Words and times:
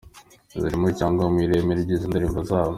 zirimo 0.61 0.87
cyangwa 0.99 1.23
mu 1.31 1.37
ireme 1.45 1.71
ryizi 1.81 2.05
ndirimbo 2.09 2.39
zabo. 2.49 2.69